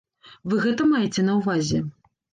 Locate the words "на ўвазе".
1.31-1.83